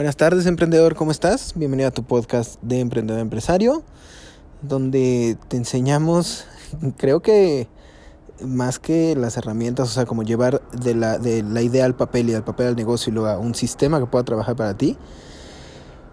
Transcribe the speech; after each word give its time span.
Buenas 0.00 0.16
tardes, 0.16 0.46
emprendedor, 0.46 0.94
¿cómo 0.94 1.10
estás? 1.10 1.52
Bienvenido 1.54 1.86
a 1.86 1.90
tu 1.90 2.04
podcast 2.04 2.58
de 2.62 2.80
Emprendedor 2.80 3.20
Empresario, 3.20 3.82
donde 4.62 5.36
te 5.48 5.58
enseñamos, 5.58 6.46
creo 6.96 7.20
que 7.20 7.68
más 8.42 8.78
que 8.78 9.14
las 9.14 9.36
herramientas, 9.36 9.90
o 9.90 9.92
sea, 9.92 10.06
como 10.06 10.22
llevar 10.22 10.62
de 10.72 10.94
la, 10.94 11.18
de 11.18 11.42
la 11.42 11.60
idea 11.60 11.84
al 11.84 11.96
papel 11.96 12.30
y 12.30 12.32
del 12.32 12.42
papel 12.42 12.68
al 12.68 12.76
negocio 12.76 13.10
y 13.10 13.14
luego 13.14 13.28
a 13.28 13.36
un 13.36 13.54
sistema 13.54 14.00
que 14.00 14.06
pueda 14.06 14.24
trabajar 14.24 14.56
para 14.56 14.74
ti. 14.74 14.96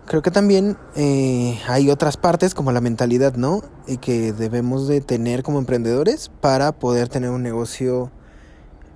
Creo 0.06 0.22
que 0.22 0.32
también 0.32 0.76
eh, 0.98 1.58
hay 1.70 1.90
otras 1.90 2.18
partes 2.18 2.54
como 2.54 2.74
la 2.74 2.82
mentalidad, 2.82 3.36
¿no? 3.36 3.62
Y 3.88 4.00
que 4.00 4.34
debemos 4.34 4.90
de 4.90 5.00
tener 5.00 5.44
como 5.44 5.60
emprendedores 5.60 6.30
para 6.42 6.74
poder 6.74 7.08
tener 7.08 7.30
un 7.30 7.42
negocio 7.42 8.12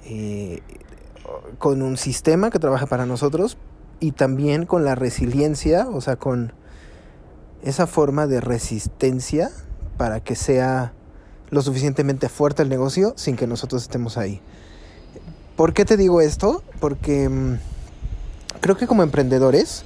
eh, 0.03 0.59
con 1.59 1.81
un 1.81 1.95
sistema 1.95 2.49
que 2.49 2.59
trabaje 2.59 2.87
para 2.87 3.05
nosotros, 3.05 3.57
y 4.01 4.11
también 4.11 4.65
con 4.65 4.83
la 4.83 4.95
resiliencia, 4.95 5.87
o 5.87 6.01
sea, 6.01 6.17
con 6.17 6.51
esa 7.63 7.87
forma 7.87 8.27
de 8.27 8.41
resistencia 8.41 9.51
para 9.95 10.19
que 10.19 10.35
sea 10.35 10.91
lo 11.51 11.61
suficientemente 11.61 12.27
fuerte 12.27 12.63
el 12.63 12.69
negocio 12.69 13.13
sin 13.15 13.35
que 13.35 13.45
nosotros 13.45 13.83
estemos 13.83 14.17
ahí. 14.17 14.41
¿Por 15.55 15.73
qué 15.73 15.85
te 15.85 15.97
digo 15.97 16.19
esto? 16.19 16.63
Porque 16.79 17.29
mmm, 17.29 17.57
creo 18.59 18.75
que 18.75 18.87
como 18.87 19.03
emprendedores 19.03 19.83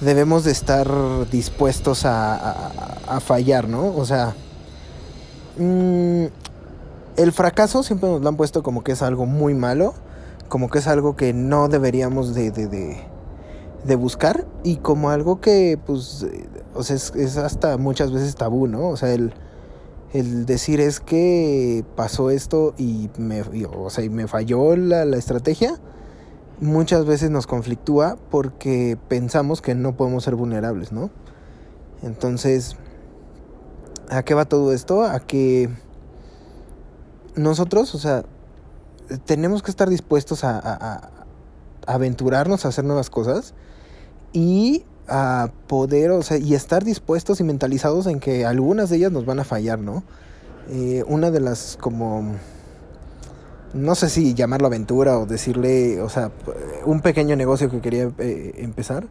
debemos 0.00 0.42
de 0.42 0.50
estar 0.50 0.90
dispuestos 1.30 2.04
a, 2.04 2.72
a, 3.06 3.20
fallar, 3.20 3.68
¿no? 3.68 3.94
O 3.94 4.04
sea, 4.04 4.34
mmm, 5.56 6.24
el 7.16 7.32
fracaso 7.32 7.84
siempre 7.84 8.10
nos 8.10 8.22
lo 8.22 8.28
han 8.28 8.36
puesto 8.36 8.64
como 8.64 8.82
que 8.82 8.92
es 8.92 9.02
algo 9.02 9.24
muy 9.24 9.54
malo, 9.54 9.94
como 10.48 10.68
que 10.68 10.80
es 10.80 10.88
algo 10.88 11.14
que 11.14 11.32
no 11.32 11.68
deberíamos 11.68 12.34
de, 12.34 12.50
de, 12.50 12.66
de 12.66 13.15
de 13.84 13.96
buscar 13.96 14.46
y 14.64 14.76
como 14.76 15.10
algo 15.10 15.40
que 15.40 15.78
pues 15.84 16.26
o 16.76 16.82
sea, 16.82 16.96
es, 16.96 17.36
hasta 17.36 17.78
muchas 17.78 18.12
veces 18.12 18.34
tabú, 18.36 18.66
¿no? 18.66 18.88
O 18.88 18.96
sea, 18.96 19.12
el, 19.12 19.32
el 20.12 20.46
decir 20.46 20.80
es 20.80 21.00
que 21.00 21.84
pasó 21.96 22.30
esto 22.30 22.74
y 22.76 23.10
me, 23.18 23.42
o 23.42 23.90
sea, 23.90 24.04
y 24.04 24.10
me 24.10 24.28
falló 24.28 24.76
la, 24.76 25.04
la, 25.04 25.16
estrategia, 25.16 25.80
muchas 26.60 27.06
veces 27.06 27.30
nos 27.30 27.46
conflictúa 27.46 28.18
porque 28.30 28.98
pensamos 29.08 29.62
que 29.62 29.74
no 29.74 29.96
podemos 29.96 30.24
ser 30.24 30.34
vulnerables, 30.34 30.92
¿no? 30.92 31.10
Entonces, 32.02 32.76
¿a 34.10 34.22
qué 34.22 34.34
va 34.34 34.44
todo 34.44 34.72
esto? 34.72 35.02
A 35.02 35.20
que 35.20 35.70
nosotros, 37.34 37.94
o 37.94 37.98
sea, 37.98 38.24
tenemos 39.24 39.62
que 39.62 39.70
estar 39.70 39.88
dispuestos 39.88 40.44
a, 40.44 40.58
a 40.58 41.15
aventurarnos 41.86 42.64
a 42.64 42.68
hacer 42.68 42.84
nuevas 42.84 43.10
cosas 43.10 43.54
y 44.32 44.84
a 45.08 45.50
poder, 45.66 46.10
o 46.10 46.22
sea, 46.22 46.36
y 46.38 46.54
estar 46.54 46.84
dispuestos 46.84 47.40
y 47.40 47.44
mentalizados 47.44 48.06
en 48.06 48.20
que 48.20 48.44
algunas 48.44 48.90
de 48.90 48.96
ellas 48.96 49.12
nos 49.12 49.24
van 49.24 49.38
a 49.38 49.44
fallar, 49.44 49.78
¿no? 49.78 50.02
Eh, 50.68 51.04
una 51.06 51.30
de 51.30 51.40
las 51.40 51.78
como, 51.80 52.34
no 53.72 53.94
sé 53.94 54.08
si 54.08 54.34
llamarlo 54.34 54.66
aventura 54.66 55.18
o 55.18 55.26
decirle, 55.26 56.00
o 56.00 56.08
sea, 56.08 56.32
un 56.84 57.00
pequeño 57.00 57.36
negocio 57.36 57.70
que 57.70 57.80
quería 57.80 58.10
eh, 58.18 58.54
empezar 58.56 59.06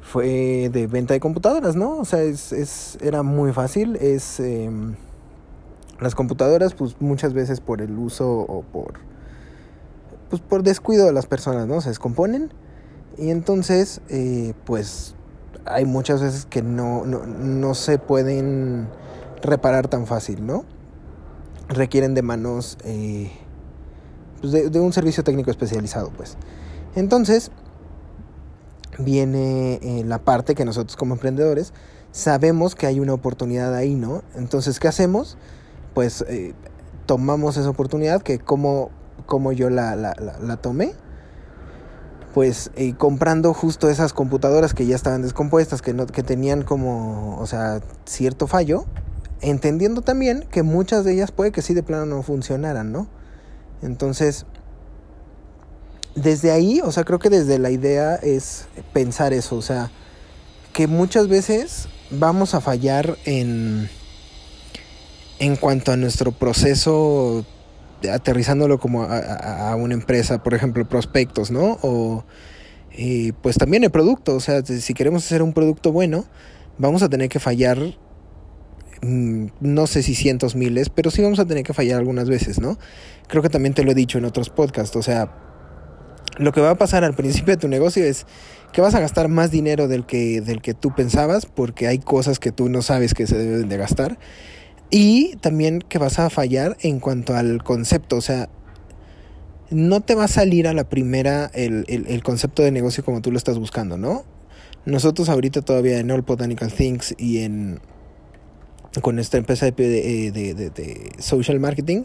fue 0.00 0.70
de 0.72 0.86
venta 0.86 1.14
de 1.14 1.20
computadoras, 1.20 1.76
¿no? 1.76 1.98
O 1.98 2.04
sea, 2.04 2.22
es, 2.22 2.52
es 2.52 2.98
era 3.00 3.22
muy 3.22 3.52
fácil, 3.52 3.96
es... 3.96 4.40
Eh, 4.40 4.70
las 6.00 6.14
computadoras, 6.14 6.74
pues 6.74 6.96
muchas 7.00 7.32
veces 7.32 7.60
por 7.60 7.80
el 7.80 7.98
uso 7.98 8.28
o 8.28 8.62
por, 8.62 8.94
pues 10.28 10.42
por 10.42 10.62
descuido 10.62 11.06
de 11.06 11.12
las 11.12 11.26
personas, 11.26 11.66
¿no? 11.66 11.80
Se 11.80 11.88
descomponen 11.88 12.50
y 13.18 13.30
entonces, 13.30 14.00
eh, 14.08 14.52
pues 14.64 15.14
hay 15.64 15.84
muchas 15.84 16.20
veces 16.20 16.46
que 16.46 16.62
no, 16.62 17.06
no, 17.06 17.26
no, 17.26 17.74
se 17.74 17.98
pueden 17.98 18.88
reparar 19.42 19.88
tan 19.88 20.06
fácil, 20.06 20.46
¿no? 20.46 20.64
Requieren 21.68 22.14
de 22.14 22.22
manos, 22.22 22.78
eh, 22.84 23.32
pues 24.40 24.52
de, 24.52 24.68
de, 24.70 24.80
un 24.80 24.92
servicio 24.92 25.24
técnico 25.24 25.50
especializado, 25.50 26.10
pues. 26.10 26.36
Entonces, 26.94 27.50
viene 28.98 29.80
eh, 29.82 30.04
la 30.04 30.18
parte 30.18 30.54
que 30.54 30.64
nosotros 30.64 30.96
como 30.96 31.14
emprendedores 31.14 31.72
sabemos 32.12 32.74
que 32.74 32.86
hay 32.86 33.00
una 33.00 33.14
oportunidad 33.14 33.74
ahí, 33.74 33.94
¿no? 33.94 34.22
Entonces, 34.34 34.78
¿qué 34.78 34.88
hacemos? 34.88 35.36
Pues 35.94 36.24
tomamos 37.06 37.56
esa 37.56 37.70
oportunidad 37.70 38.22
que 38.22 38.38
como, 38.38 38.90
como 39.26 39.52
yo 39.52 39.70
la, 39.70 39.96
la, 39.96 40.14
la, 40.14 40.56
tomé, 40.56 40.94
pues 42.32 42.70
eh, 42.76 42.94
comprando 42.96 43.52
justo 43.52 43.90
esas 43.90 44.12
computadoras 44.12 44.74
que 44.74 44.86
ya 44.86 44.96
estaban 44.96 45.22
descompuestas, 45.22 45.82
que, 45.82 45.92
no, 45.92 46.06
que 46.06 46.22
tenían 46.22 46.62
como, 46.62 47.38
o 47.38 47.46
sea, 47.46 47.80
cierto 48.04 48.46
fallo, 48.46 48.84
entendiendo 49.40 50.02
también 50.02 50.46
que 50.50 50.62
muchas 50.62 51.04
de 51.04 51.14
ellas 51.14 51.32
puede 51.32 51.52
que 51.52 51.62
sí 51.62 51.74
de 51.74 51.82
plano 51.82 52.06
no 52.06 52.22
funcionaran, 52.22 52.92
¿no? 52.92 53.08
Entonces, 53.82 54.46
desde 56.14 56.50
ahí, 56.50 56.80
o 56.82 56.92
sea, 56.92 57.04
creo 57.04 57.18
que 57.18 57.30
desde 57.30 57.58
la 57.58 57.70
idea 57.70 58.14
es 58.16 58.66
pensar 58.92 59.32
eso, 59.32 59.56
o 59.56 59.62
sea, 59.62 59.90
que 60.72 60.86
muchas 60.86 61.28
veces 61.28 61.88
vamos 62.10 62.54
a 62.54 62.60
fallar 62.60 63.16
en, 63.24 63.88
en 65.38 65.56
cuanto 65.56 65.92
a 65.92 65.96
nuestro 65.96 66.32
proceso 66.32 67.44
aterrizándolo 68.12 68.78
como 68.78 69.04
a, 69.04 69.74
una 69.76 69.94
empresa, 69.94 70.42
por 70.42 70.54
ejemplo, 70.54 70.88
prospectos, 70.88 71.50
¿no? 71.50 71.78
O 71.82 72.24
eh, 72.92 73.32
pues 73.42 73.56
también 73.56 73.84
el 73.84 73.90
producto, 73.90 74.34
o 74.34 74.40
sea, 74.40 74.64
si 74.64 74.94
queremos 74.94 75.24
hacer 75.24 75.42
un 75.42 75.52
producto 75.52 75.92
bueno, 75.92 76.24
vamos 76.78 77.02
a 77.02 77.08
tener 77.08 77.28
que 77.28 77.38
fallar, 77.38 77.78
mmm, 79.02 79.46
no 79.60 79.86
sé 79.86 80.02
si 80.02 80.14
cientos, 80.14 80.54
miles, 80.56 80.88
pero 80.88 81.10
sí 81.10 81.22
vamos 81.22 81.38
a 81.38 81.44
tener 81.44 81.64
que 81.64 81.74
fallar 81.74 81.98
algunas 81.98 82.28
veces, 82.28 82.60
¿no? 82.60 82.78
Creo 83.28 83.42
que 83.42 83.50
también 83.50 83.74
te 83.74 83.84
lo 83.84 83.90
he 83.90 83.94
dicho 83.94 84.18
en 84.18 84.24
otros 84.24 84.50
podcasts, 84.50 84.96
o 84.96 85.02
sea, 85.02 85.30
lo 86.38 86.52
que 86.52 86.60
va 86.60 86.70
a 86.70 86.74
pasar 86.74 87.04
al 87.04 87.14
principio 87.14 87.54
de 87.54 87.60
tu 87.60 87.68
negocio 87.68 88.04
es 88.04 88.26
que 88.72 88.80
vas 88.80 88.94
a 88.94 89.00
gastar 89.00 89.28
más 89.28 89.50
dinero 89.50 89.88
del 89.88 90.04
que, 90.04 90.40
del 90.40 90.60
que 90.60 90.74
tú 90.74 90.94
pensabas, 90.94 91.46
porque 91.46 91.86
hay 91.86 91.98
cosas 91.98 92.38
que 92.38 92.52
tú 92.52 92.68
no 92.68 92.82
sabes 92.82 93.14
que 93.14 93.26
se 93.26 93.38
deben 93.38 93.68
de 93.68 93.76
gastar. 93.76 94.18
Y 94.90 95.36
también 95.36 95.80
que 95.80 95.98
vas 95.98 96.18
a 96.18 96.30
fallar 96.30 96.76
en 96.80 97.00
cuanto 97.00 97.34
al 97.34 97.62
concepto, 97.64 98.16
o 98.16 98.20
sea, 98.20 98.48
no 99.70 100.00
te 100.00 100.14
va 100.14 100.24
a 100.24 100.28
salir 100.28 100.68
a 100.68 100.72
la 100.72 100.88
primera 100.88 101.50
el, 101.54 101.84
el, 101.88 102.06
el, 102.06 102.22
concepto 102.22 102.62
de 102.62 102.70
negocio 102.70 103.04
como 103.04 103.20
tú 103.20 103.32
lo 103.32 103.38
estás 103.38 103.58
buscando, 103.58 103.98
¿no? 103.98 104.24
Nosotros 104.84 105.28
ahorita 105.28 105.62
todavía 105.62 105.98
en 105.98 106.10
All 106.12 106.22
Botanical 106.22 106.72
Things 106.72 107.14
y 107.18 107.38
en 107.38 107.80
con 109.00 109.18
esta 109.18 109.36
empresa 109.36 109.66
de, 109.66 109.72
de, 110.32 110.54
de, 110.54 111.10
social 111.18 111.60
marketing, 111.60 112.04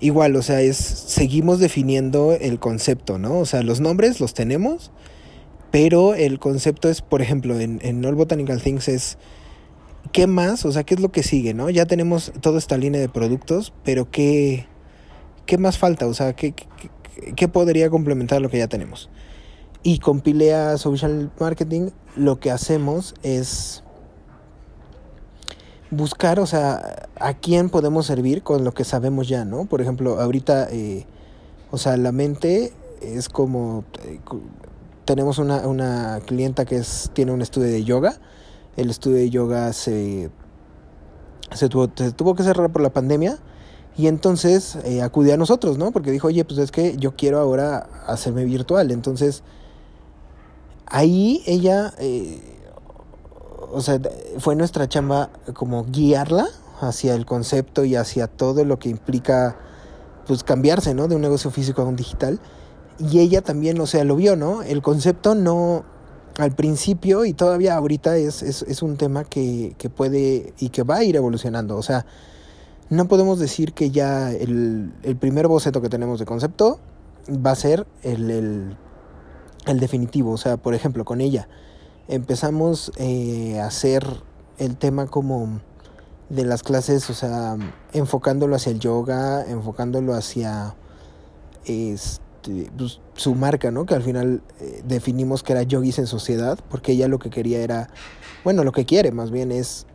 igual, 0.00 0.36
o 0.36 0.42
sea, 0.42 0.60
es 0.60 0.76
seguimos 0.76 1.60
definiendo 1.60 2.36
el 2.38 2.58
concepto, 2.58 3.18
¿no? 3.18 3.38
O 3.38 3.46
sea, 3.46 3.62
los 3.62 3.80
nombres 3.80 4.20
los 4.20 4.34
tenemos, 4.34 4.90
pero 5.70 6.14
el 6.14 6.38
concepto 6.38 6.88
es, 6.90 7.00
por 7.00 7.22
ejemplo, 7.22 7.58
en, 7.58 7.80
en 7.82 8.04
All 8.04 8.14
Botanical 8.16 8.60
Things 8.60 8.88
es 8.88 9.18
¿qué 10.12 10.26
más? 10.26 10.64
O 10.64 10.72
sea, 10.72 10.84
¿qué 10.84 10.94
es 10.94 11.00
lo 11.00 11.10
que 11.10 11.22
sigue, 11.22 11.54
no? 11.54 11.70
Ya 11.70 11.86
tenemos 11.86 12.32
toda 12.40 12.58
esta 12.58 12.76
línea 12.76 13.00
de 13.00 13.08
productos, 13.08 13.72
pero 13.84 14.10
¿qué, 14.10 14.66
qué 15.46 15.58
más 15.58 15.78
falta? 15.78 16.06
O 16.06 16.14
sea, 16.14 16.34
¿qué, 16.34 16.52
qué, 16.52 17.32
qué 17.34 17.48
podría 17.48 17.90
complementar 17.90 18.40
lo 18.40 18.50
que 18.50 18.58
ya 18.58 18.68
tenemos? 18.68 19.10
Y 19.82 19.98
con 19.98 20.20
Pilea 20.20 20.76
Social 20.76 21.30
Marketing 21.38 21.90
lo 22.16 22.38
que 22.38 22.50
hacemos 22.50 23.14
es 23.22 23.82
buscar, 25.90 26.38
o 26.38 26.46
sea, 26.46 27.08
a 27.16 27.34
quién 27.34 27.70
podemos 27.70 28.06
servir 28.06 28.42
con 28.42 28.64
lo 28.64 28.72
que 28.72 28.84
sabemos 28.84 29.28
ya, 29.28 29.44
¿no? 29.44 29.64
Por 29.64 29.80
ejemplo, 29.80 30.20
ahorita, 30.20 30.68
eh, 30.70 31.06
o 31.70 31.78
sea, 31.78 31.96
la 31.96 32.12
mente 32.12 32.72
es 33.00 33.28
como, 33.28 33.84
eh, 34.04 34.20
tenemos 35.04 35.38
una, 35.38 35.66
una 35.66 36.20
clienta 36.26 36.64
que 36.64 36.76
es, 36.76 37.10
tiene 37.12 37.32
un 37.32 37.42
estudio 37.42 37.68
de 37.68 37.84
yoga, 37.84 38.20
el 38.76 38.90
estudio 38.90 39.16
de 39.16 39.30
yoga 39.30 39.72
se, 39.72 40.30
se, 41.52 41.68
tuvo, 41.68 41.90
se 41.94 42.12
tuvo 42.12 42.34
que 42.34 42.42
cerrar 42.42 42.70
por 42.70 42.82
la 42.82 42.90
pandemia 42.90 43.38
y 43.96 44.06
entonces 44.06 44.76
eh, 44.84 45.02
acudió 45.02 45.34
a 45.34 45.36
nosotros, 45.36 45.78
¿no? 45.78 45.90
Porque 45.92 46.10
dijo, 46.10 46.28
oye, 46.28 46.44
pues 46.44 46.58
es 46.58 46.70
que 46.70 46.96
yo 46.96 47.16
quiero 47.16 47.38
ahora 47.38 47.88
hacerme 48.06 48.44
virtual, 48.44 48.90
entonces 48.90 49.42
ahí 50.86 51.42
ella... 51.46 51.92
Eh, 51.98 52.58
o 53.72 53.80
sea, 53.80 54.00
fue 54.38 54.56
nuestra 54.56 54.88
chamba 54.88 55.30
como 55.54 55.84
guiarla 55.84 56.48
hacia 56.80 57.14
el 57.14 57.26
concepto 57.26 57.84
y 57.84 57.94
hacia 57.94 58.26
todo 58.26 58.64
lo 58.64 58.78
que 58.78 58.88
implica 58.88 59.56
pues 60.26 60.44
cambiarse, 60.44 60.94
¿no? 60.94 61.08
De 61.08 61.14
un 61.14 61.22
negocio 61.22 61.50
físico 61.50 61.82
a 61.82 61.84
un 61.84 61.96
digital. 61.96 62.40
Y 62.98 63.20
ella 63.20 63.42
también, 63.42 63.80
o 63.80 63.86
sea, 63.86 64.04
lo 64.04 64.16
vio, 64.16 64.36
¿no? 64.36 64.62
El 64.62 64.82
concepto 64.82 65.34
no, 65.34 65.84
al 66.40 66.52
principio 66.52 67.26
y 67.26 67.34
todavía 67.34 67.76
ahorita 67.76 68.16
es, 68.16 68.42
es, 68.42 68.82
un 68.82 68.96
tema 68.96 69.24
que, 69.24 69.74
que, 69.76 69.90
puede 69.90 70.54
y 70.58 70.70
que 70.70 70.82
va 70.82 70.96
a 70.96 71.04
ir 71.04 71.14
evolucionando. 71.16 71.76
O 71.76 71.82
sea, 71.82 72.06
no 72.88 73.08
podemos 73.08 73.38
decir 73.38 73.74
que 73.74 73.90
ya 73.90 74.32
el, 74.32 74.90
el 75.02 75.16
primer 75.16 75.48
boceto 75.48 75.82
que 75.82 75.90
tenemos 75.90 76.18
de 76.18 76.24
concepto 76.24 76.80
va 77.28 77.50
a 77.50 77.56
ser 77.56 77.86
el, 78.02 78.30
el, 78.30 78.76
el 79.66 79.80
definitivo. 79.80 80.32
O 80.32 80.38
sea, 80.38 80.56
por 80.56 80.72
ejemplo, 80.72 81.04
con 81.04 81.20
ella 81.20 81.46
empezamos 82.08 82.90
eh, 82.96 83.60
a 83.60 83.66
hacer 83.66 84.06
el 84.56 84.78
tema 84.78 85.08
como 85.08 85.60
de 86.30 86.46
las 86.46 86.62
clases, 86.62 87.10
o 87.10 87.14
sea, 87.14 87.58
enfocándolo 87.92 88.56
hacia 88.56 88.72
el 88.72 88.80
yoga, 88.80 89.44
enfocándolo 89.44 90.14
hacia 90.14 90.74
este, 91.66 92.29
pues, 92.42 93.00
su 93.14 93.34
marca, 93.34 93.70
¿no? 93.70 93.86
Que 93.86 93.94
al 93.94 94.02
final 94.02 94.42
eh, 94.60 94.82
definimos 94.86 95.42
que 95.42 95.52
era 95.52 95.62
Yogis 95.62 95.98
en 95.98 96.06
Sociedad, 96.06 96.58
porque 96.68 96.92
ella 96.92 97.08
lo 97.08 97.18
que 97.18 97.30
quería 97.30 97.60
era, 97.60 97.88
bueno, 98.44 98.64
lo 98.64 98.72
que 98.72 98.84
quiere 98.84 99.12
más 99.12 99.30
bien 99.30 99.52
es 99.52 99.86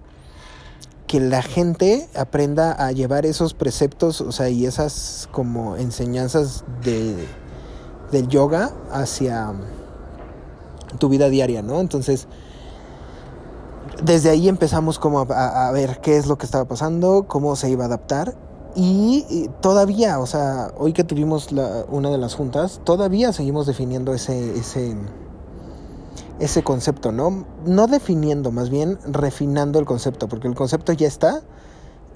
que 1.07 1.19
la 1.19 1.41
gente 1.41 2.09
aprenda 2.15 2.71
a 2.71 2.91
llevar 2.91 3.25
esos 3.25 3.53
preceptos, 3.53 4.21
o 4.21 4.31
sea, 4.31 4.49
y 4.49 4.65
esas 4.65 5.29
como 5.31 5.75
enseñanzas 5.75 6.63
de, 6.83 7.15
del 8.11 8.27
yoga 8.27 8.71
hacia 8.91 9.53
tu 10.97 11.09
vida 11.09 11.29
diaria, 11.29 11.61
¿no? 11.61 11.79
Entonces, 11.79 12.27
desde 14.03 14.29
ahí 14.29 14.49
empezamos 14.49 14.99
como 14.99 15.21
a, 15.21 15.71
ver 15.71 15.99
qué 16.01 16.17
es 16.17 16.27
lo 16.27 16.37
que 16.37 16.45
estaba 16.45 16.65
pasando, 16.65 17.25
cómo 17.27 17.55
se 17.55 17.69
iba 17.69 17.83
a 17.83 17.87
adaptar. 17.87 18.35
Y, 18.77 19.49
todavía, 19.61 20.19
o 20.19 20.25
sea, 20.25 20.73
hoy 20.77 20.91
que 20.91 21.05
tuvimos 21.05 21.53
la, 21.53 21.85
una 21.87 22.09
de 22.09 22.17
las 22.17 22.35
juntas, 22.35 22.81
todavía 22.83 23.31
seguimos 23.31 23.65
definiendo 23.65 24.13
ese, 24.13 24.57
ese, 24.57 24.97
ese 26.39 26.63
concepto, 26.63 27.13
¿no? 27.13 27.45
No 27.65 27.87
definiendo, 27.87 28.51
más 28.51 28.69
bien 28.69 28.99
refinando 29.05 29.79
el 29.79 29.85
concepto, 29.85 30.27
porque 30.27 30.49
el 30.49 30.55
concepto 30.55 30.91
ya 30.91 31.07
está, 31.07 31.41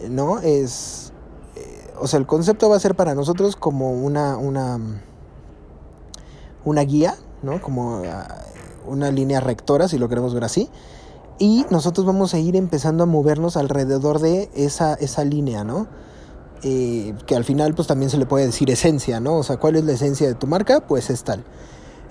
¿no? 0.10 0.40
Es, 0.40 1.14
eh, 1.56 1.94
o 1.98 2.08
sea, 2.08 2.20
el 2.20 2.26
concepto 2.26 2.70
va 2.70 2.76
a 2.76 2.80
ser 2.82 2.94
para 2.94 3.16
nosotros 3.16 3.56
como 3.56 3.94
una, 3.94 4.36
una, 4.36 4.80
una 6.66 6.82
guía, 6.82 7.16
¿no? 7.42 7.62
Como 7.62 8.04
ah, 8.06 8.36
una 8.86 9.12
línea 9.12 9.40
rectora, 9.40 9.88
si 9.88 9.98
lo 9.98 10.10
queremos 10.10 10.34
ver 10.34 10.44
así. 10.44 10.70
Y 11.38 11.66
nosotros 11.70 12.06
vamos 12.06 12.34
a 12.34 12.40
ir 12.40 12.58
empezando 12.58 13.04
a 13.04 13.06
movernos 13.06 13.56
alrededor 13.56 14.20
de 14.20 14.50
esa, 14.56 14.96
esa 14.96 15.24
línea, 15.24 15.64
¿no? 15.64 15.88
Eh, 16.64 17.16
que 17.26 17.36
al 17.36 17.46
final 17.46 17.74
pues 17.74 17.88
también 17.88 18.10
se 18.10 18.18
le 18.18 18.26
puede 18.26 18.46
decir 18.46 18.70
esencia, 18.70 19.20
¿no? 19.20 19.38
O 19.38 19.44
sea, 19.44 19.58
¿cuál 19.58 19.76
es 19.76 19.86
la 19.86 19.94
esencia 19.94 20.28
de 20.28 20.36
tu 20.36 20.48
marca? 20.48 20.82
Pues 20.82 21.10
es 21.10 21.24
tal. 21.24 21.44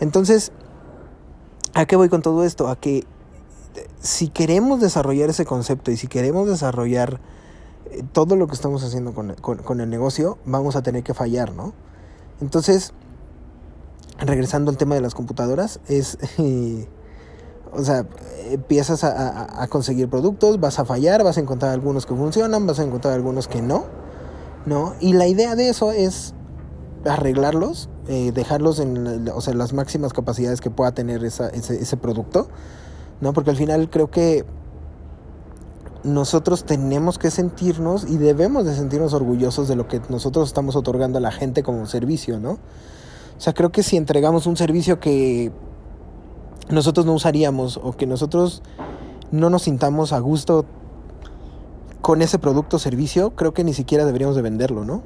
Entonces, 0.00 0.52
¿a 1.74 1.86
qué 1.86 1.96
voy 1.96 2.08
con 2.08 2.22
todo 2.22 2.44
esto? 2.44 2.68
A 2.68 2.76
que 2.76 3.04
si 4.00 4.28
queremos 4.28 4.80
desarrollar 4.80 5.28
ese 5.28 5.44
concepto 5.44 5.90
y 5.90 5.96
si 5.96 6.06
queremos 6.06 6.48
desarrollar 6.48 7.20
eh, 7.90 8.02
todo 8.12 8.36
lo 8.36 8.46
que 8.46 8.54
estamos 8.54 8.82
haciendo 8.84 9.12
con, 9.12 9.34
con, 9.34 9.58
con 9.58 9.80
el 9.80 9.90
negocio, 9.90 10.38
vamos 10.44 10.76
a 10.76 10.82
tener 10.82 11.02
que 11.02 11.14
fallar, 11.14 11.52
¿no? 11.52 11.74
Entonces, 12.40 12.92
regresando 14.18 14.70
al 14.70 14.76
tema 14.76 14.94
de 14.94 15.00
las 15.00 15.14
computadoras, 15.14 15.80
es, 15.88 16.18
o 17.72 17.82
sea, 17.82 18.06
empiezas 18.50 19.04
a, 19.04 19.66
conseguir 19.68 20.08
productos, 20.08 20.60
vas 20.60 20.78
a 20.78 20.84
fallar, 20.84 21.22
vas 21.24 21.36
a 21.36 21.40
encontrar 21.40 21.72
algunos 21.72 22.06
que 22.06 22.14
funcionan, 22.14 22.66
vas 22.66 22.78
a 22.78 22.84
encontrar 22.84 23.14
algunos 23.14 23.48
que 23.48 23.62
no, 23.62 23.84
¿no? 24.68 24.94
Y 25.00 25.14
la 25.14 25.26
idea 25.26 25.56
de 25.56 25.70
eso 25.70 25.92
es 25.92 26.34
arreglarlos, 27.04 27.88
eh, 28.06 28.32
dejarlos 28.32 28.78
en 28.80 29.28
o 29.28 29.40
sea, 29.40 29.54
las 29.54 29.72
máximas 29.72 30.12
capacidades 30.12 30.60
que 30.60 30.70
pueda 30.70 30.92
tener 30.92 31.24
ese, 31.24 31.50
ese 31.54 31.96
producto, 31.96 32.48
¿no? 33.20 33.32
Porque 33.32 33.50
al 33.50 33.56
final 33.56 33.88
creo 33.90 34.10
que 34.10 34.44
nosotros 36.04 36.64
tenemos 36.64 37.18
que 37.18 37.30
sentirnos 37.30 38.08
y 38.08 38.18
debemos 38.18 38.64
de 38.64 38.74
sentirnos 38.74 39.14
orgullosos 39.14 39.68
de 39.68 39.76
lo 39.76 39.88
que 39.88 40.00
nosotros 40.08 40.48
estamos 40.48 40.76
otorgando 40.76 41.18
a 41.18 41.20
la 41.20 41.32
gente 41.32 41.62
como 41.62 41.86
servicio, 41.86 42.38
¿no? 42.38 42.52
O 42.52 43.40
sea, 43.40 43.54
creo 43.54 43.70
que 43.70 43.82
si 43.82 43.96
entregamos 43.96 44.46
un 44.46 44.56
servicio 44.56 45.00
que 45.00 45.52
nosotros 46.70 47.06
no 47.06 47.14
usaríamos 47.14 47.78
o 47.82 47.92
que 47.92 48.06
nosotros 48.06 48.62
no 49.30 49.50
nos 49.50 49.62
sintamos 49.62 50.12
a 50.12 50.18
gusto 50.18 50.64
con 52.08 52.22
ese 52.22 52.38
producto 52.38 52.76
o 52.76 52.78
servicio, 52.78 53.36
creo 53.36 53.52
que 53.52 53.64
ni 53.64 53.74
siquiera 53.74 54.06
deberíamos 54.06 54.34
de 54.34 54.40
venderlo, 54.40 54.82
¿no? 54.82 55.02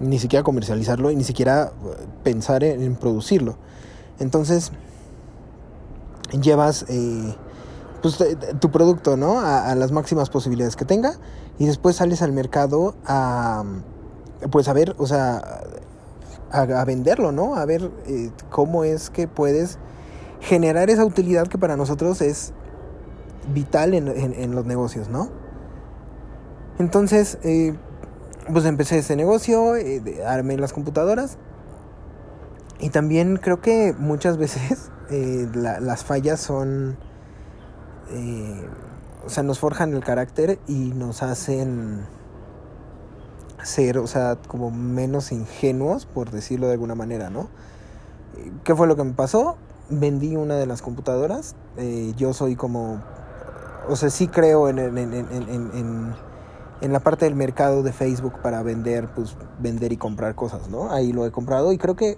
Ni 0.00 0.18
siquiera 0.18 0.42
comercializarlo 0.42 1.12
y 1.12 1.14
ni 1.14 1.22
siquiera 1.22 1.66
eh, 1.66 2.06
pensar 2.24 2.64
en, 2.64 2.96
producirlo. 2.96 3.54
Entonces, 4.18 4.72
llevas 6.42 6.86
eh, 6.88 7.36
pues, 8.02 8.18
tu 8.58 8.72
producto, 8.72 9.16
¿no? 9.16 9.38
A, 9.38 9.72
las 9.76 9.92
máximas 9.92 10.28
posibilidades 10.28 10.74
que 10.74 10.84
tenga 10.84 11.12
y 11.60 11.66
después 11.66 11.94
sales 11.94 12.20
al 12.20 12.32
mercado 12.32 12.96
a, 13.06 13.62
pues 14.50 14.66
a 14.66 14.72
ver, 14.72 14.96
o 14.98 15.06
sea, 15.06 15.60
a, 16.50 16.84
venderlo, 16.84 17.30
¿no? 17.30 17.54
A 17.54 17.64
ver 17.64 17.92
eh, 18.08 18.32
cómo 18.50 18.82
es 18.82 19.08
que 19.10 19.28
puedes 19.28 19.78
generar 20.40 20.90
esa 20.90 21.04
utilidad 21.04 21.46
que 21.46 21.58
para 21.58 21.76
nosotros 21.76 22.20
es 22.20 22.54
vital 23.54 23.94
en, 23.94 24.54
los 24.56 24.66
negocios, 24.66 25.08
¿no? 25.08 25.39
Entonces, 26.80 27.38
eh, 27.44 27.74
pues 28.52 28.64
empecé 28.64 28.98
ese 28.98 29.14
negocio, 29.14 29.76
eh, 29.76 30.24
armé 30.26 30.56
las 30.56 30.72
computadoras 30.72 31.38
y 32.80 32.90
también 32.90 33.36
creo 33.36 33.60
que 33.60 33.94
muchas 33.96 34.36
veces 34.38 34.90
las 35.54 36.04
fallas 36.04 36.40
son, 36.40 36.96
o 39.24 39.28
sea, 39.28 39.42
nos 39.42 39.58
forjan 39.58 39.92
el 39.92 40.04
carácter 40.04 40.58
y 40.68 40.92
nos 40.92 41.22
hacen 41.22 42.06
ser, 43.62 43.98
o 43.98 44.06
sea, 44.06 44.36
como 44.36 44.70
menos 44.70 45.32
ingenuos, 45.32 46.06
por 46.06 46.30
decirlo 46.30 46.66
de 46.66 46.74
alguna 46.74 46.94
manera, 46.94 47.30
¿no? 47.30 47.48
¿Qué 48.64 48.74
fue 48.74 48.86
lo 48.86 48.96
que 48.96 49.04
me 49.04 49.12
pasó? 49.12 49.56
Vendí 49.88 50.36
una 50.36 50.56
de 50.56 50.66
las 50.66 50.82
computadoras. 50.82 51.54
Eh, 51.76 52.14
yo 52.16 52.32
soy 52.32 52.56
como, 52.56 53.02
o 53.88 53.96
sea, 53.96 54.10
sí 54.10 54.28
creo 54.28 54.68
en, 54.68 56.14
la 56.88 57.00
parte 57.00 57.26
del 57.26 57.34
mercado 57.34 57.82
de 57.82 57.92
Facebook 57.92 58.40
para 58.42 58.62
vender, 58.62 59.08
pues 59.14 59.36
vender 59.58 59.92
y 59.92 59.96
comprar 59.96 60.34
cosas, 60.34 60.68
¿no? 60.68 60.90
Ahí 60.90 61.12
lo 61.12 61.26
he 61.26 61.30
comprado 61.30 61.72
y 61.72 61.78
creo 61.78 61.94
que, 61.94 62.16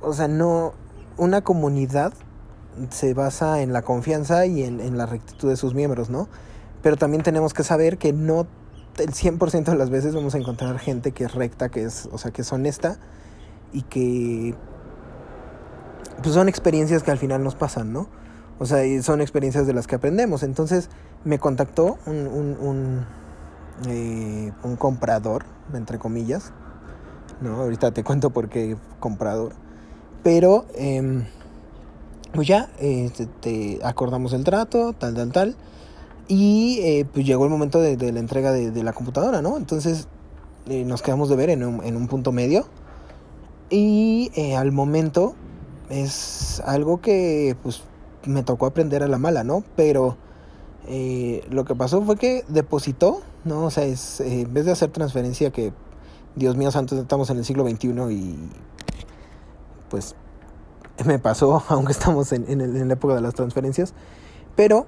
o 0.00 0.12
sea, 0.14 0.28
no, 0.28 0.72
una 1.18 1.42
comunidad 1.42 2.12
se 2.90 3.12
basa 3.12 3.60
en 3.60 3.72
la 3.72 3.82
confianza 3.82 4.46
y 4.46 4.62
en, 4.62 4.80
en 4.80 4.96
la 4.96 5.06
rectitud 5.06 5.48
de 5.48 5.56
sus 5.56 5.74
miembros, 5.74 6.08
¿no? 6.08 6.28
Pero 6.82 6.96
también 6.96 7.22
tenemos 7.22 7.52
que 7.52 7.62
saber 7.62 7.98
que 7.98 8.12
no 8.12 8.46
el 8.98 9.12
100% 9.12 9.64
de 9.64 9.76
las 9.76 9.90
veces 9.90 10.14
vamos 10.14 10.34
a 10.34 10.38
encontrar 10.38 10.78
gente 10.78 11.12
que 11.12 11.24
es 11.24 11.34
recta, 11.34 11.68
que 11.68 11.84
es, 11.84 12.08
o 12.12 12.18
sea, 12.18 12.30
que 12.30 12.42
es 12.42 12.52
honesta 12.52 12.98
y 13.72 13.82
que 13.82 14.54
pues 16.22 16.34
son 16.34 16.48
experiencias 16.48 17.02
que 17.02 17.10
al 17.10 17.18
final 17.18 17.42
nos 17.42 17.54
pasan, 17.54 17.92
¿no? 17.92 18.08
O 18.62 18.64
sea, 18.64 19.02
son 19.02 19.20
experiencias 19.20 19.66
de 19.66 19.74
las 19.74 19.88
que 19.88 19.96
aprendemos. 19.96 20.44
Entonces 20.44 20.88
me 21.24 21.40
contactó 21.40 21.98
un, 22.06 22.28
un, 22.28 22.56
un, 22.60 23.06
eh, 23.88 24.52
un 24.62 24.76
comprador, 24.76 25.44
entre 25.74 25.98
comillas, 25.98 26.52
¿no? 27.40 27.56
Ahorita 27.56 27.90
te 27.90 28.04
cuento 28.04 28.30
por 28.30 28.48
qué 28.48 28.76
comprador. 29.00 29.54
Pero, 30.22 30.66
eh, 30.76 31.24
pues 32.32 32.46
ya, 32.46 32.70
eh, 32.78 33.10
te 33.40 33.80
acordamos 33.82 34.32
el 34.32 34.44
trato, 34.44 34.92
tal, 34.92 35.14
tal, 35.14 35.32
tal. 35.32 35.56
Y 36.28 36.78
eh, 36.82 37.04
pues 37.12 37.26
llegó 37.26 37.42
el 37.42 37.50
momento 37.50 37.80
de, 37.80 38.12
la 38.12 38.20
entrega 38.20 38.52
de, 38.52 38.82
la 38.84 38.92
computadora, 38.92 39.42
¿no? 39.42 39.56
Entonces 39.56 40.06
eh, 40.68 40.84
nos 40.84 41.02
quedamos 41.02 41.28
de 41.28 41.34
ver 41.34 41.50
en 41.50 41.64
un, 41.64 42.06
punto 42.06 42.30
medio. 42.30 42.68
Y 43.70 44.30
al 44.56 44.70
momento 44.70 45.34
es 45.90 46.62
algo 46.64 47.00
que 47.00 47.56
pues 47.60 47.82
me 48.26 48.42
tocó 48.42 48.66
aprender 48.66 49.02
a 49.02 49.08
la 49.08 49.18
mala, 49.18 49.44
¿no? 49.44 49.64
Pero 49.76 50.16
Eh, 50.86 51.46
lo 51.50 51.64
que 51.64 51.74
pasó 51.74 52.02
fue 52.02 52.16
que 52.16 52.44
depositó, 52.48 53.20
¿no? 53.44 53.64
O 53.66 53.70
sea, 53.70 53.84
es, 53.84 54.20
eh, 54.20 54.42
en 54.42 54.52
vez 54.52 54.66
de 54.66 54.72
hacer 54.72 54.90
transferencia 54.90 55.50
que, 55.50 55.72
Dios 56.34 56.56
mío 56.56 56.70
santo, 56.70 56.98
estamos 56.98 57.30
en 57.30 57.38
el 57.38 57.44
siglo 57.44 57.68
XXI 57.68 57.88
y 58.10 58.50
pues 59.90 60.16
me 61.04 61.18
pasó, 61.18 61.62
aunque 61.68 61.92
estamos 61.92 62.32
en, 62.32 62.48
en, 62.48 62.88
la 62.88 62.94
época 62.94 63.14
de 63.14 63.20
las 63.20 63.34
transferencias, 63.34 63.94
pero 64.56 64.86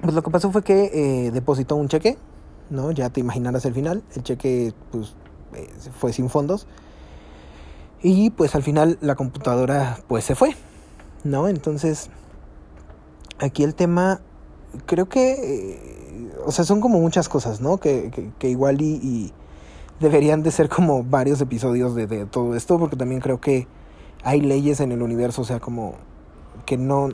pues 0.00 0.14
lo 0.14 0.22
que 0.22 0.30
pasó 0.30 0.50
fue 0.52 0.62
que 0.62 0.90
eh, 1.26 1.30
depositó 1.32 1.76
un 1.76 1.88
cheque, 1.88 2.16
¿no? 2.70 2.92
Ya 2.92 3.10
te 3.10 3.20
imaginarás 3.20 3.64
el 3.64 3.74
final, 3.74 4.02
el 4.14 4.22
cheque 4.22 4.72
pues 4.92 5.14
fue 5.98 6.12
sin 6.12 6.28
fondos 6.28 6.66
y 8.00 8.30
pues 8.30 8.54
al 8.54 8.62
final 8.62 8.98
la 9.00 9.16
computadora 9.16 9.98
pues 10.06 10.24
se 10.24 10.34
fue, 10.34 10.54
¿no? 11.24 11.48
Entonces 11.48 12.10
aquí 13.38 13.64
el 13.64 13.74
tema 13.74 14.20
creo 14.86 15.08
que, 15.08 15.32
eh, 15.32 16.32
o 16.44 16.52
sea, 16.52 16.64
son 16.64 16.80
como 16.80 17.00
muchas 17.00 17.28
cosas, 17.28 17.60
¿no? 17.60 17.78
Que, 17.78 18.32
que, 18.38 18.48
igual 18.48 18.80
y, 18.80 19.32
deberían 20.00 20.42
de 20.42 20.52
ser 20.52 20.68
como 20.68 21.02
varios 21.02 21.40
episodios 21.40 21.94
de, 21.94 22.06
de, 22.06 22.24
todo 22.26 22.54
esto, 22.54 22.78
porque 22.78 22.94
también 22.96 23.20
creo 23.20 23.40
que 23.40 23.66
hay 24.22 24.40
leyes 24.40 24.80
en 24.80 24.92
el 24.92 25.02
universo, 25.02 25.42
o 25.42 25.44
sea, 25.44 25.58
como 25.58 25.94
que 26.66 26.76
no, 26.76 27.08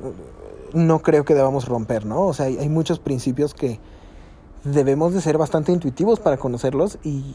no 0.74 0.98
creo 1.00 1.24
que 1.24 1.34
debamos 1.34 1.66
romper, 1.66 2.04
¿no? 2.04 2.22
O 2.22 2.34
sea, 2.34 2.46
hay, 2.46 2.58
hay 2.58 2.68
muchos 2.68 2.98
principios 2.98 3.54
que 3.54 3.80
debemos 4.64 5.14
de 5.14 5.20
ser 5.20 5.38
bastante 5.38 5.72
intuitivos 5.72 6.20
para 6.20 6.36
conocerlos 6.36 6.98
y 7.02 7.34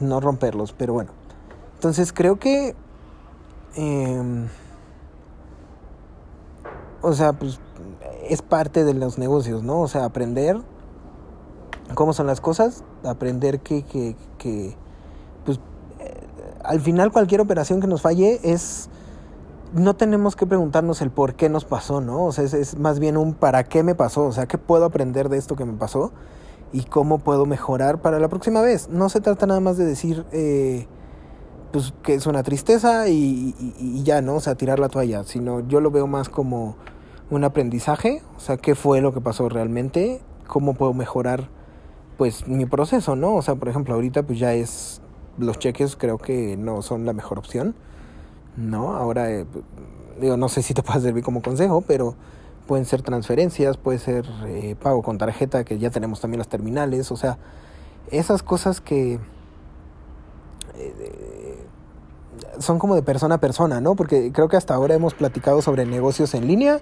no 0.00 0.20
romperlos, 0.20 0.72
pero 0.72 0.92
bueno. 0.92 1.10
Entonces 1.74 2.12
creo 2.12 2.38
que... 2.38 2.74
Eh, 3.76 4.46
o 7.02 7.12
sea, 7.12 7.32
pues 7.32 7.60
es 8.28 8.42
parte 8.42 8.84
de 8.84 8.94
los 8.94 9.18
negocios, 9.18 9.62
¿no? 9.62 9.80
O 9.80 9.88
sea, 9.88 10.04
aprender 10.04 10.60
cómo 11.94 12.12
son 12.12 12.26
las 12.26 12.40
cosas, 12.40 12.84
aprender 13.04 13.60
que, 13.60 13.84
que, 13.84 14.16
que 14.38 14.76
pues, 15.44 15.60
eh, 16.00 16.20
al 16.64 16.80
final 16.80 17.12
cualquier 17.12 17.40
operación 17.40 17.80
que 17.80 17.86
nos 17.86 18.02
falle 18.02 18.40
es, 18.42 18.88
no 19.72 19.94
tenemos 19.94 20.36
que 20.36 20.46
preguntarnos 20.46 21.00
el 21.02 21.10
por 21.10 21.34
qué 21.34 21.48
nos 21.48 21.64
pasó, 21.64 22.00
¿no? 22.00 22.24
O 22.24 22.32
sea, 22.32 22.44
es, 22.44 22.78
más 22.78 22.98
bien 22.98 23.16
un 23.16 23.34
para 23.34 23.64
qué 23.64 23.82
me 23.82 23.94
pasó, 23.94 24.24
o 24.24 24.32
sea, 24.32 24.46
qué 24.46 24.58
puedo 24.58 24.84
aprender 24.84 25.28
de 25.28 25.38
esto 25.38 25.56
que 25.56 25.64
me 25.64 25.74
pasó 25.74 26.12
y 26.72 26.84
cómo 26.84 27.18
puedo 27.18 27.46
mejorar 27.46 28.02
para 28.02 28.18
la 28.18 28.28
próxima 28.28 28.60
vez. 28.60 28.88
No 28.88 29.08
se 29.08 29.20
trata 29.20 29.46
nada 29.46 29.60
más 29.60 29.76
de 29.76 29.84
decir, 29.84 30.26
eh, 30.32 30.86
pues, 31.72 31.92
que 32.02 32.14
es 32.14 32.26
una 32.26 32.42
tristeza 32.42 33.08
y, 33.08 33.54
ya, 34.04 34.22
¿no? 34.22 34.36
O 34.36 34.40
sea, 34.40 34.54
tirar 34.54 34.78
la 34.78 34.88
toalla, 34.88 35.24
sino 35.24 35.66
yo 35.68 35.80
lo 35.80 35.90
veo 35.90 36.06
más 36.06 36.28
como 36.28 36.76
un 37.30 37.44
aprendizaje, 37.44 38.22
o 38.36 38.40
sea, 38.40 38.56
qué 38.56 38.74
fue 38.74 39.00
lo 39.00 39.12
que 39.12 39.20
pasó 39.20 39.48
realmente, 39.48 40.20
cómo 40.46 40.74
puedo 40.74 40.94
mejorar 40.94 41.48
pues 42.16 42.46
mi 42.46 42.66
proceso, 42.66 43.16
¿no? 43.16 43.34
O 43.34 43.42
sea, 43.42 43.56
por 43.56 43.68
ejemplo, 43.68 43.94
ahorita 43.94 44.22
pues 44.22 44.38
ya 44.38 44.54
es 44.54 45.00
los 45.38 45.58
cheques 45.58 45.96
creo 45.96 46.18
que 46.18 46.56
no 46.56 46.82
son 46.82 47.04
la 47.04 47.12
mejor 47.12 47.38
opción, 47.38 47.74
¿no? 48.56 48.96
Ahora 48.96 49.30
eh, 49.30 49.46
digo, 50.20 50.36
no 50.36 50.48
sé 50.48 50.62
si 50.62 50.74
te 50.74 50.82
puede 50.84 51.00
servir 51.00 51.24
como 51.24 51.42
consejo, 51.42 51.82
pero 51.82 52.14
pueden 52.66 52.84
ser 52.84 53.02
transferencias, 53.02 53.76
puede 53.76 53.98
ser 53.98 54.26
eh, 54.46 54.76
pago 54.80 55.02
con 55.02 55.18
tarjeta, 55.18 55.64
que 55.64 55.78
ya 55.78 55.90
tenemos 55.90 56.20
también 56.20 56.38
las 56.38 56.48
terminales, 56.48 57.10
o 57.12 57.16
sea, 57.16 57.38
esas 58.10 58.42
cosas 58.42 58.80
que 58.80 59.18
eh, 60.74 61.45
son 62.58 62.78
como 62.78 62.94
de 62.94 63.02
persona 63.02 63.36
a 63.36 63.38
persona, 63.38 63.80
¿no? 63.80 63.96
Porque 63.96 64.32
creo 64.32 64.48
que 64.48 64.56
hasta 64.56 64.74
ahora 64.74 64.94
hemos 64.94 65.14
platicado 65.14 65.62
sobre 65.62 65.86
negocios 65.86 66.34
en 66.34 66.46
línea 66.46 66.80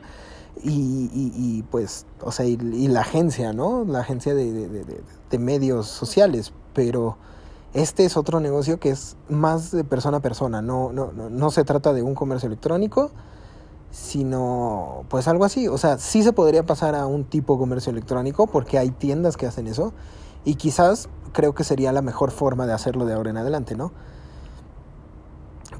y, 0.62 1.10
y, 1.12 1.62
pues, 1.70 2.06
o 2.22 2.30
sea, 2.30 2.46
y, 2.46 2.56
la 2.56 3.00
agencia, 3.00 3.52
¿no? 3.52 3.84
La 3.84 4.00
agencia 4.00 4.34
de, 4.34 4.52
de, 4.52 4.84
de, 5.30 5.38
medios 5.38 5.88
sociales, 5.88 6.52
pero 6.74 7.16
este 7.72 8.04
es 8.04 8.16
otro 8.16 8.38
negocio 8.38 8.78
que 8.78 8.90
es 8.90 9.16
más 9.28 9.72
de 9.72 9.82
persona 9.82 10.18
a 10.18 10.20
persona, 10.20 10.62
no, 10.62 10.92
no, 10.92 11.10
no, 11.12 11.28
no 11.28 11.50
se 11.50 11.64
trata 11.64 11.92
de 11.92 12.02
un 12.02 12.14
comercio 12.14 12.46
electrónico, 12.46 13.10
sino 13.90 15.04
pues 15.08 15.26
algo 15.26 15.44
así, 15.44 15.66
o 15.66 15.76
sea, 15.76 15.98
sí 15.98 16.22
se 16.22 16.32
podría 16.32 16.64
pasar 16.64 16.94
a 16.94 17.06
un 17.06 17.24
tipo 17.24 17.54
de 17.54 17.60
comercio 17.60 17.90
electrónico 17.90 18.46
porque 18.46 18.78
hay 18.78 18.90
tiendas 18.90 19.36
que 19.36 19.46
hacen 19.46 19.66
eso 19.66 19.92
y 20.44 20.54
quizás 20.54 21.08
creo 21.32 21.54
que 21.54 21.64
sería 21.64 21.92
la 21.92 22.02
mejor 22.02 22.30
forma 22.30 22.66
de 22.66 22.72
hacerlo 22.72 23.06
de 23.06 23.14
ahora 23.14 23.30
en 23.30 23.36
adelante, 23.36 23.74
¿no? 23.76 23.92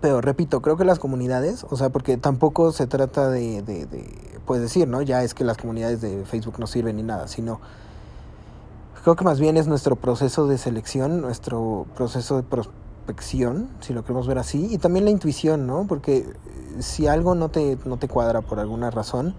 Pero 0.04 0.20
repito, 0.20 0.60
creo 0.60 0.76
que 0.76 0.84
las 0.84 0.98
comunidades, 0.98 1.64
o 1.70 1.78
sea, 1.78 1.88
porque 1.88 2.18
tampoco 2.18 2.72
se 2.72 2.86
trata 2.86 3.30
de, 3.30 3.62
de, 3.62 3.86
pues 4.44 4.60
decir, 4.60 4.86
¿no? 4.86 5.00
Ya 5.00 5.22
es 5.22 5.32
que 5.32 5.44
las 5.44 5.56
comunidades 5.56 6.02
de 6.02 6.26
Facebook 6.26 6.56
no 6.58 6.66
sirven 6.66 6.96
ni 6.96 7.02
nada, 7.02 7.26
sino 7.26 7.58
creo 9.02 9.16
que 9.16 9.24
más 9.24 9.40
bien 9.40 9.56
es 9.56 9.66
nuestro 9.66 9.96
proceso 9.96 10.46
de 10.46 10.58
selección, 10.58 11.22
nuestro 11.22 11.86
proceso 11.96 12.36
de 12.36 12.42
prospección, 12.42 13.70
si 13.80 13.94
lo 13.94 14.02
queremos 14.02 14.26
ver 14.26 14.36
así, 14.36 14.68
y 14.70 14.76
también 14.76 15.06
la 15.06 15.10
intuición, 15.10 15.66
¿no? 15.66 15.86
Porque 15.86 16.26
si 16.80 17.06
algo 17.06 17.34
no 17.34 17.48
te, 17.48 17.78
no 17.86 17.96
te 17.96 18.06
cuadra 18.06 18.42
por 18.42 18.60
alguna 18.60 18.90
razón, 18.90 19.34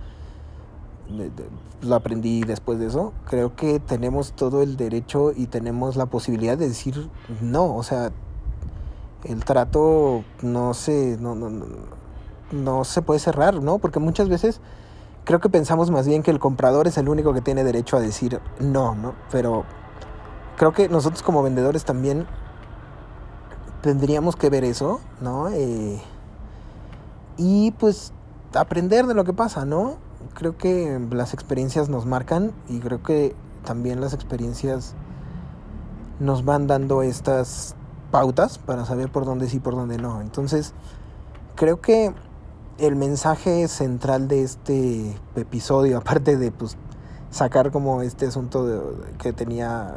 lo 1.84 1.96
aprendí 1.96 2.42
después 2.42 2.80
de 2.80 2.88
eso, 2.88 3.14
creo 3.30 3.56
que 3.56 3.80
tenemos 3.80 4.32
todo 4.32 4.64
el 4.64 4.78
derecho 4.78 5.32
y 5.32 5.46
tenemos 5.46 5.96
la 5.96 6.08
posibilidad 6.08 6.58
de 6.58 6.70
decir 6.70 7.08
no, 7.40 7.76
o 7.76 7.84
sea, 7.84 8.12
el 9.26 9.44
trato 9.44 10.24
no 10.42 10.74
se, 10.74 11.18
no, 11.20 11.36
no, 11.36 11.50
no, 12.52 12.84
se 12.84 13.02
puede 13.02 13.20
cerrar, 13.20 13.62
¿no? 13.62 13.80
Porque 13.80 14.00
muchas 14.00 14.30
veces 14.30 14.62
creo 15.24 15.40
que 15.40 15.50
pensamos 15.50 15.92
más 15.92 16.08
bien 16.08 16.24
que 16.24 16.32
el 16.32 16.40
comprador 16.40 16.88
es 16.88 16.98
el 16.98 17.10
único 17.10 17.34
que 17.34 17.42
tiene 17.42 17.64
derecho 17.64 17.98
a 17.98 18.00
decir 18.00 18.40
no, 18.60 18.96
¿no? 18.96 19.16
Pero 19.32 19.66
creo 20.58 20.74
que 20.74 20.90
nosotros 20.90 21.24
como 21.24 21.44
vendedores 21.44 21.86
también 21.86 22.28
tendríamos 23.82 24.36
que 24.36 24.50
ver 24.50 24.64
eso, 24.64 25.02
¿no? 25.22 25.50
Eh, 25.50 26.02
y 27.38 27.72
pues 27.72 28.14
aprender 28.54 29.08
de 29.08 29.14
lo 29.14 29.24
que 29.24 29.34
pasa, 29.34 29.66
¿no? 29.66 29.98
Creo 30.34 30.58
que 30.58 31.00
las 31.12 31.34
experiencias 31.34 31.90
nos 31.90 32.06
marcan 32.06 32.52
y 32.70 32.80
creo 32.80 33.04
que 33.04 33.36
también 33.64 34.02
las 34.02 34.14
experiencias 34.14 34.94
nos 36.20 36.46
van 36.46 36.68
dando 36.68 37.02
estas 37.02 37.76
pautas 38.16 38.60
para 38.60 38.86
saber 38.86 39.12
por 39.12 39.26
dónde 39.26 39.50
sí 39.50 39.60
por 39.60 39.76
dónde 39.76 39.98
no. 39.98 40.22
Entonces, 40.22 40.74
creo 41.56 41.82
que 41.82 42.14
el 42.78 42.96
mensaje 42.96 43.68
central 43.68 44.30
de 44.30 44.42
este 44.42 45.18
episodio, 45.36 45.98
aparte 46.02 46.38
de 46.38 46.50
pues, 46.50 46.78
sacar 47.30 47.72
como 47.72 48.02
este 48.04 48.26
asunto 48.26 48.66
de, 48.66 48.80
que 49.18 49.34
tenía, 49.34 49.96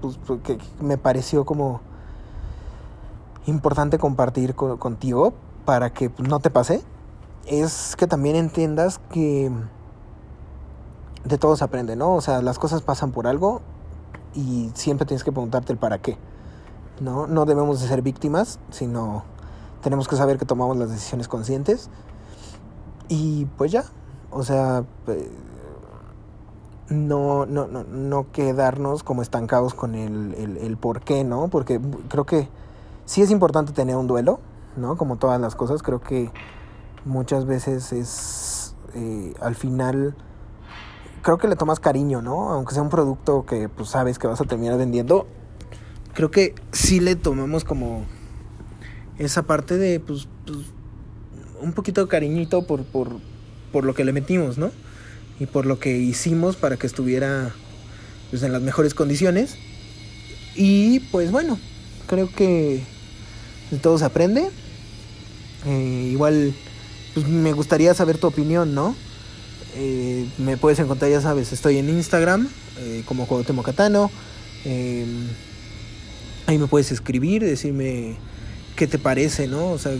pues, 0.00 0.18
que 0.42 0.58
me 0.80 0.98
pareció 0.98 1.44
como 1.44 1.80
importante 3.46 3.98
compartir 3.98 4.56
contigo 4.56 5.32
para 5.64 5.92
que 5.92 6.10
pues, 6.10 6.28
no 6.28 6.40
te 6.40 6.50
pase, 6.50 6.82
es 7.46 7.94
que 7.94 8.08
también 8.08 8.34
entiendas 8.34 8.98
que 9.12 9.48
de 11.22 11.38
todo 11.38 11.54
se 11.54 11.62
aprende, 11.62 11.94
¿no? 11.94 12.14
O 12.14 12.20
sea, 12.20 12.42
las 12.42 12.58
cosas 12.58 12.82
pasan 12.82 13.12
por 13.12 13.28
algo 13.28 13.60
y 14.34 14.72
siempre 14.74 15.06
tienes 15.06 15.22
que 15.22 15.30
preguntarte 15.30 15.72
el 15.72 15.78
para 15.78 15.98
qué. 15.98 16.18
¿No? 17.02 17.26
No 17.26 17.44
debemos 17.44 17.80
de 17.80 17.88
ser 17.88 18.02
víctimas, 18.02 18.58
sino 18.70 19.24
tenemos 19.82 20.08
que 20.08 20.16
saber 20.16 20.38
que 20.38 20.44
tomamos 20.44 20.76
las 20.76 20.90
decisiones 20.90 21.28
conscientes. 21.28 21.90
Y 23.08 23.46
pues 23.58 23.72
ya, 23.72 23.84
o 24.30 24.42
sea, 24.42 24.84
eh, 25.08 25.30
no, 26.88 27.46
no, 27.46 27.66
no, 27.66 27.84
no 27.84 28.32
quedarnos 28.32 29.02
como 29.02 29.22
estancados 29.22 29.74
con 29.74 29.94
el, 29.94 30.34
el, 30.34 30.56
el, 30.58 30.76
por 30.76 31.00
qué, 31.00 31.24
¿no? 31.24 31.48
Porque 31.48 31.80
creo 32.08 32.24
que 32.24 32.48
sí 33.04 33.22
es 33.22 33.30
importante 33.30 33.72
tener 33.72 33.96
un 33.96 34.06
duelo, 34.06 34.40
¿no? 34.76 34.96
Como 34.96 35.16
todas 35.16 35.40
las 35.40 35.54
cosas, 35.54 35.82
creo 35.82 36.00
que 36.00 36.30
muchas 37.04 37.44
veces 37.44 37.92
es 37.92 38.74
eh, 38.94 39.34
al 39.40 39.54
final 39.54 40.14
creo 41.22 41.38
que 41.38 41.48
le 41.48 41.56
tomas 41.56 41.80
cariño, 41.80 42.20
¿no? 42.20 42.50
Aunque 42.50 42.74
sea 42.74 42.82
un 42.82 42.88
producto 42.88 43.46
que 43.46 43.68
pues 43.68 43.88
sabes 43.88 44.18
que 44.18 44.26
vas 44.26 44.40
a 44.40 44.44
terminar 44.44 44.76
vendiendo, 44.76 45.26
creo 46.14 46.30
que 46.30 46.54
sí 46.72 47.00
le 47.00 47.16
tomamos 47.16 47.64
como 47.64 48.04
esa 49.18 49.42
parte 49.42 49.78
de, 49.78 50.00
pues, 50.00 50.28
pues 50.46 50.58
un 51.60 51.72
poquito 51.72 52.02
de 52.02 52.08
cariñito 52.08 52.66
por, 52.66 52.84
por, 52.84 53.18
por 53.70 53.84
lo 53.84 53.94
que 53.94 54.04
le 54.04 54.12
metimos, 54.12 54.58
¿no? 54.58 54.70
Y 55.38 55.46
por 55.46 55.66
lo 55.66 55.78
que 55.78 55.96
hicimos 55.96 56.56
para 56.56 56.76
que 56.76 56.86
estuviera 56.86 57.54
pues, 58.30 58.42
en 58.42 58.52
las 58.52 58.62
mejores 58.62 58.94
condiciones. 58.94 59.56
Y 60.54 61.00
pues 61.10 61.30
bueno, 61.30 61.58
creo 62.06 62.30
que 62.30 62.82
de 63.70 63.78
todo 63.78 63.98
se 63.98 64.04
aprende. 64.04 64.50
Eh, 65.66 66.08
igual, 66.12 66.52
pues 67.14 67.26
me 67.28 67.52
gustaría 67.52 67.94
saber 67.94 68.18
tu 68.18 68.26
opinión, 68.26 68.74
¿no? 68.74 68.94
Eh, 69.74 70.28
me 70.38 70.56
puedes 70.56 70.78
encontrar, 70.80 71.10
ya 71.10 71.20
sabes, 71.20 71.52
estoy 71.52 71.78
en 71.78 71.88
Instagram 71.88 72.48
eh, 72.78 73.02
como 73.06 73.26
Juego. 73.26 73.44
Eh, 74.64 75.06
Ahí 76.52 76.58
me 76.58 76.66
puedes 76.66 76.92
escribir, 76.92 77.42
decirme 77.42 78.16
qué 78.76 78.86
te 78.86 78.98
parece, 78.98 79.48
¿no? 79.48 79.70
O 79.70 79.78
sea, 79.78 79.92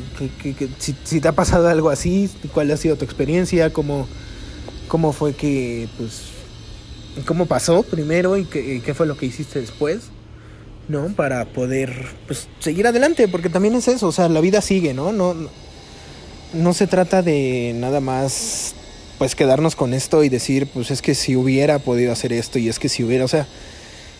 si, 0.79 1.21
te 1.21 1.29
ha 1.29 1.33
pasado 1.33 1.67
algo 1.69 1.89
así, 1.89 2.29
cuál 2.53 2.71
ha 2.71 2.77
sido 2.77 2.97
tu 2.97 3.07
experiencia, 3.07 3.73
cómo, 3.73 4.07
cómo 4.87 5.15
fue 5.15 5.35
que, 5.35 5.89
pues, 5.97 6.25
cómo 7.25 7.47
pasó 7.47 7.83
primero 7.83 8.37
y 8.37 8.45
qué, 8.45 8.83
qué 8.85 8.93
fue 8.93 9.07
lo 9.07 9.17
que 9.17 9.25
hiciste 9.25 9.61
después. 9.61 10.11
¿no? 10.89 11.09
Para 11.15 11.47
poder 11.47 12.09
pues, 12.27 12.49
seguir 12.59 12.87
adelante, 12.87 13.27
porque 13.29 13.49
también 13.49 13.75
es 13.75 13.89
eso, 13.89 14.09
o 14.09 14.13
sea, 14.13 14.29
la 14.29 14.41
vida 14.41 14.61
sigue, 14.61 14.93
¿no? 14.93 15.11
No, 15.13 15.35
no 16.53 16.75
se 16.75 16.87
trata 16.87 17.23
de 17.23 17.73
nada 17.75 18.01
más 18.01 18.75
pues 19.17 19.35
quedarnos 19.35 19.75
con 19.77 19.95
esto 19.95 20.23
y 20.23 20.29
decir, 20.29 20.67
pues 20.67 20.91
es 20.91 21.01
que 21.01 21.15
si 21.15 21.35
hubiera 21.35 21.79
podido 21.79 22.13
hacer 22.13 22.33
esto 22.33 22.59
y 22.59 22.69
es 22.69 22.79
que 22.79 22.89
si 22.89 23.05
hubiera, 23.05 23.25
o 23.25 23.29
sea, 23.29 23.47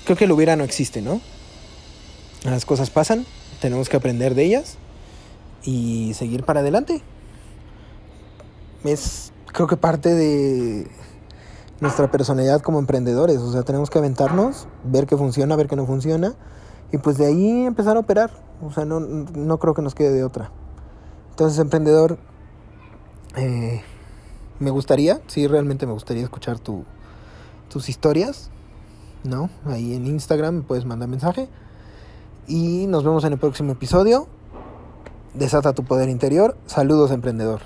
creo 0.05 0.17
que 0.17 0.27
lo 0.27 0.35
hubiera 0.35 0.55
no 0.57 0.65
existe, 0.65 1.03
¿no? 1.03 1.21
Las 2.45 2.65
cosas 2.65 2.91
pasan, 2.91 3.25
tenemos 3.61 3.89
que 3.89 3.97
aprender 3.97 4.35
de 4.35 4.45
ellas 4.45 4.77
y 5.63 6.13
seguir 6.15 6.45
para 6.45 6.61
adelante. 6.61 7.03
Es 8.85 9.33
creo 9.47 9.69
que 9.69 9.77
parte 9.77 10.15
de 10.15 10.91
nuestra 11.81 12.11
personalidad 12.11 12.61
como 12.63 12.79
emprendedores, 12.79 13.39
o 13.39 13.53
sea, 13.53 13.63
tenemos 13.63 13.91
que 13.91 13.99
aventarnos, 13.99 14.67
ver 14.85 15.07
qué 15.07 15.17
funciona, 15.17 15.57
ver 15.57 15.69
qué 15.69 15.77
no 15.77 15.87
funciona 15.87 16.35
y 16.93 16.99
pues 16.99 17.19
de 17.19 17.27
ahí 17.27 17.65
empezar 17.65 17.97
a 17.97 18.01
operar, 18.01 18.31
o 18.63 18.73
sea, 18.73 18.85
no, 18.85 19.01
no 19.01 19.59
creo 19.59 19.75
que 19.75 19.83
nos 19.83 19.95
quede 19.95 20.13
de 20.13 20.25
otra. 20.25 20.51
Entonces, 21.31 21.59
emprendedor, 21.59 22.19
eh, 23.37 23.83
me 24.59 24.71
gustaría, 24.71 25.21
sí, 25.27 25.47
realmente 25.47 25.87
me 25.87 25.93
gustaría 25.93 26.23
escuchar 26.23 26.59
tu, 26.59 26.85
tus 27.71 27.89
historias, 27.89 28.51
¿no? 29.25 29.49
Ahí 29.65 29.95
en 29.95 30.07
Instagram 30.07 30.57
me 30.57 30.63
puedes 30.63 30.85
mandar 30.85 31.09
mensaje. 31.09 31.49
Y 32.47 32.87
nos 32.87 33.05
vemos 33.05 33.25
en 33.25 33.33
el 33.35 33.39
próximo 33.39 33.73
episodio. 33.73 34.27
Desata 35.35 35.73
tu 35.73 35.85
poder 35.85 36.09
interior. 36.09 36.57
Saludos, 36.67 37.11
emprendedor. 37.11 37.61